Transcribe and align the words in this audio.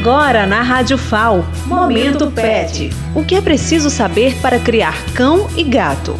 Agora 0.00 0.46
na 0.46 0.62
Rádio 0.62 0.96
FAO, 0.96 1.44
Momento 1.66 2.30
Pet. 2.30 2.88
O 3.14 3.22
que 3.22 3.34
é 3.34 3.40
preciso 3.42 3.90
saber 3.90 4.34
para 4.40 4.58
criar 4.58 4.94
cão 5.12 5.46
e 5.58 5.62
gato? 5.62 6.18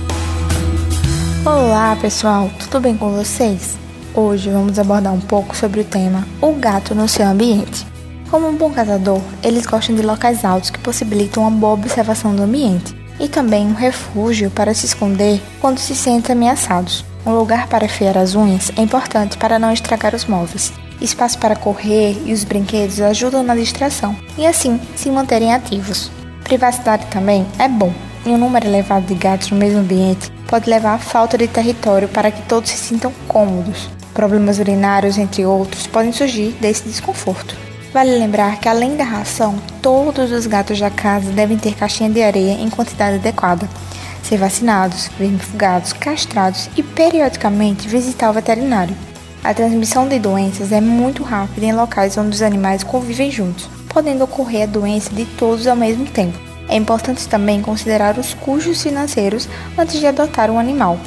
Olá 1.46 1.96
pessoal, 1.98 2.50
tudo 2.58 2.78
bem 2.78 2.94
com 2.94 3.10
vocês? 3.16 3.78
Hoje 4.12 4.50
vamos 4.50 4.78
abordar 4.78 5.14
um 5.14 5.20
pouco 5.20 5.56
sobre 5.56 5.80
o 5.80 5.84
tema 5.84 6.28
O 6.42 6.52
gato 6.52 6.94
no 6.94 7.08
seu 7.08 7.26
ambiente. 7.26 7.86
Como 8.30 8.46
um 8.50 8.54
bom 8.54 8.70
caçador, 8.70 9.22
eles 9.42 9.64
gostam 9.64 9.96
de 9.96 10.02
locais 10.02 10.44
altos 10.44 10.68
que 10.68 10.78
possibilitam 10.78 11.44
uma 11.44 11.50
boa 11.50 11.72
observação 11.72 12.36
do 12.36 12.42
ambiente 12.42 12.94
e 13.18 13.28
também 13.28 13.66
um 13.66 13.72
refúgio 13.72 14.50
para 14.50 14.74
se 14.74 14.84
esconder 14.84 15.40
quando 15.58 15.78
se 15.78 15.96
sentem 15.96 16.34
ameaçados. 16.34 17.02
Um 17.24 17.32
lugar 17.32 17.66
para 17.66 17.86
afiar 17.86 18.18
as 18.18 18.34
unhas 18.34 18.70
é 18.76 18.82
importante 18.82 19.38
para 19.38 19.58
não 19.58 19.72
estragar 19.72 20.14
os 20.14 20.26
móveis. 20.26 20.70
Espaço 21.00 21.38
para 21.38 21.56
correr 21.56 22.16
e 22.26 22.32
os 22.32 22.44
brinquedos 22.44 23.00
ajudam 23.00 23.42
na 23.42 23.54
distração 23.54 24.14
e 24.36 24.46
assim 24.46 24.80
se 24.94 25.10
manterem 25.10 25.52
ativos. 25.52 26.10
Privacidade 26.44 27.06
também 27.06 27.46
é 27.58 27.68
bom, 27.68 27.92
e 28.26 28.28
um 28.28 28.38
número 28.38 28.66
elevado 28.66 29.06
de 29.06 29.14
gatos 29.14 29.50
no 29.50 29.56
mesmo 29.56 29.78
ambiente 29.78 30.30
pode 30.46 30.68
levar 30.68 30.94
à 30.94 30.98
falta 30.98 31.38
de 31.38 31.48
território 31.48 32.08
para 32.08 32.30
que 32.30 32.42
todos 32.42 32.70
se 32.70 32.76
sintam 32.76 33.12
cômodos. 33.26 33.88
Problemas 34.12 34.58
urinários, 34.58 35.16
entre 35.16 35.46
outros, 35.46 35.86
podem 35.86 36.12
surgir 36.12 36.50
desse 36.60 36.88
desconforto. 36.88 37.56
Vale 37.92 38.18
lembrar 38.18 38.60
que, 38.60 38.68
além 38.68 38.96
da 38.96 39.04
ração, 39.04 39.56
todos 39.80 40.30
os 40.30 40.46
gatos 40.46 40.78
da 40.78 40.90
casa 40.90 41.30
devem 41.32 41.56
ter 41.56 41.74
caixinha 41.74 42.10
de 42.10 42.22
areia 42.22 42.52
em 42.52 42.68
quantidade 42.68 43.16
adequada, 43.16 43.68
ser 44.22 44.36
vacinados, 44.36 45.08
vermifugados, 45.18 45.92
castrados 45.92 46.68
e 46.76 46.82
periodicamente 46.82 47.88
visitar 47.88 48.30
o 48.30 48.34
veterinário. 48.34 48.96
A 49.42 49.54
transmissão 49.54 50.06
de 50.06 50.18
doenças 50.18 50.70
é 50.70 50.82
muito 50.82 51.22
rápida 51.22 51.64
em 51.64 51.72
locais 51.72 52.16
onde 52.18 52.34
os 52.34 52.42
animais 52.42 52.84
convivem 52.84 53.30
juntos, 53.30 53.70
podendo 53.88 54.24
ocorrer 54.24 54.64
a 54.64 54.66
doença 54.66 55.14
de 55.14 55.24
todos 55.24 55.66
ao 55.66 55.74
mesmo 55.74 56.04
tempo. 56.04 56.38
É 56.68 56.76
importante 56.76 57.26
também 57.26 57.62
considerar 57.62 58.18
os 58.18 58.34
custos 58.34 58.82
financeiros 58.82 59.48
antes 59.78 59.98
de 59.98 60.06
adotar 60.06 60.50
um 60.50 60.58
animal. 60.58 60.98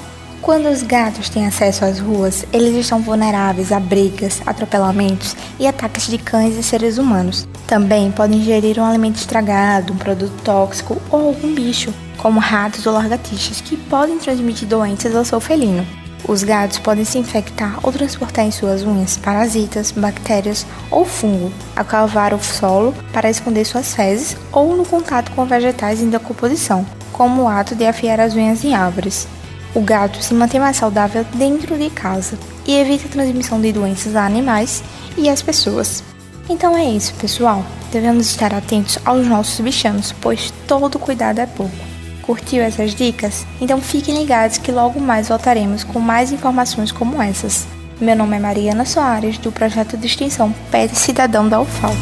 Quando 0.42 0.68
os 0.68 0.82
gatos 0.82 1.30
têm 1.30 1.46
acesso 1.46 1.86
às 1.86 2.00
ruas, 2.00 2.44
eles 2.52 2.76
estão 2.76 3.00
vulneráveis 3.00 3.72
a 3.72 3.80
brigas, 3.80 4.42
atropelamentos 4.46 5.38
e 5.60 5.68
ataques 5.68 6.08
de 6.08 6.18
cães 6.18 6.58
e 6.58 6.64
seres 6.64 6.98
humanos. 6.98 7.48
Também 7.68 8.12
podem 8.12 8.40
ingerir 8.40 8.80
um 8.80 8.84
alimento 8.84 9.16
estragado, 9.16 9.94
um 9.94 9.98
produto 9.98 10.34
tóxico 10.44 10.98
ou 11.12 11.28
algum 11.28 11.54
bicho, 11.54 11.94
como 12.18 12.40
ratos 12.40 12.86
ou 12.86 12.94
lagartixas, 12.94 13.62
que 13.62 13.78
podem 13.78 14.18
transmitir 14.18 14.68
doenças 14.68 15.16
ao 15.16 15.24
seu 15.24 15.40
felino. 15.40 16.03
Os 16.26 16.42
gatos 16.42 16.80
podem 16.80 17.04
se 17.04 17.18
infectar 17.18 17.80
ou 17.84 17.92
transportar 17.92 18.46
em 18.46 18.52
suas 18.52 18.82
unhas 18.84 19.18
parasitas, 19.18 19.92
bactérias 19.92 20.66
ou 20.90 21.04
fungo, 21.04 21.52
a 21.76 21.84
cavar 21.84 22.34
o 22.34 22.42
solo 22.42 22.94
para 23.12 23.30
esconder 23.30 23.66
suas 23.66 23.94
fezes 23.94 24.38
ou 24.52 24.76
no 24.76 24.86
contato 24.86 25.32
com 25.32 25.46
vegetais 25.46 26.02
em 26.02 26.10
decomposição, 26.10 26.86
como 27.12 27.44
o 27.44 27.48
ato 27.48 27.76
de 27.76 27.86
afiar 27.86 28.22
as 28.22 28.36
unhas 28.36 28.64
em 28.64 28.74
árvores. 28.74 29.28
O 29.76 29.82
gato 29.82 30.24
se 30.24 30.34
mantém 30.34 30.62
mais 30.62 30.78
saudável 30.78 31.26
dentro 31.34 31.78
de 31.78 31.90
casa 31.90 32.38
e 32.66 32.76
evita 32.76 33.08
a 33.08 33.12
transmissão 33.12 33.60
de 33.60 33.74
doenças 33.74 34.16
a 34.16 34.26
animais 34.26 34.82
e 35.18 35.28
às 35.28 35.42
pessoas. 35.42 36.04
Então 36.48 36.78
é 36.78 36.86
isso, 36.86 37.14
pessoal. 37.16 37.66
Devemos 37.92 38.28
estar 38.28 38.54
atentos 38.54 38.98
aos 39.04 39.28
nossos 39.28 39.60
bichanos, 39.60 40.14
pois 40.22 40.54
todo 40.68 41.00
cuidado 41.00 41.40
é 41.40 41.46
pouco. 41.46 41.93
Curtiu 42.24 42.64
essas 42.64 42.96
dicas? 42.96 43.46
Então 43.60 43.80
fiquem 43.82 44.18
ligados 44.18 44.58
que 44.58 44.72
logo 44.72 45.00
mais 45.00 45.28
voltaremos 45.28 45.84
com 45.84 46.00
mais 46.00 46.32
informações 46.32 46.92
como 46.92 47.22
essas. 47.22 47.68
Meu 48.00 48.16
nome 48.16 48.38
é 48.38 48.40
Mariana 48.40 48.86
Soares, 48.86 49.38
do 49.38 49.52
projeto 49.52 49.98
de 49.98 50.08
extensão 50.08 50.54
Pet 50.72 50.96
Cidadão 50.96 51.48
da 51.48 51.62
UFAL. 51.62 51.94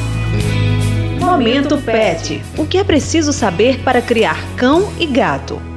Momento 1.20 1.78
Pet. 1.80 2.42
O 2.58 2.66
que 2.66 2.78
é 2.78 2.84
preciso 2.84 3.34
saber 3.34 3.80
para 3.84 4.02
criar 4.02 4.38
cão 4.56 4.92
e 5.00 5.08
gato? 5.08 5.71